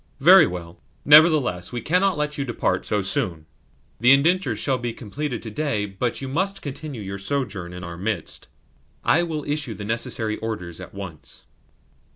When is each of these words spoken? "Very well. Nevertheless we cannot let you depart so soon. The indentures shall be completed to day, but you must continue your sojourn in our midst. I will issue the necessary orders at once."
"Very 0.19 0.47
well. 0.47 0.79
Nevertheless 1.05 1.71
we 1.71 1.79
cannot 1.79 2.17
let 2.17 2.35
you 2.35 2.43
depart 2.43 2.85
so 2.87 3.03
soon. 3.03 3.45
The 3.99 4.11
indentures 4.13 4.57
shall 4.57 4.79
be 4.79 4.93
completed 4.93 5.43
to 5.43 5.51
day, 5.51 5.85
but 5.85 6.23
you 6.23 6.27
must 6.27 6.63
continue 6.63 7.03
your 7.03 7.19
sojourn 7.19 7.71
in 7.71 7.83
our 7.83 7.97
midst. 7.99 8.47
I 9.03 9.21
will 9.21 9.43
issue 9.45 9.75
the 9.75 9.85
necessary 9.85 10.37
orders 10.37 10.81
at 10.81 10.95
once." 10.95 11.43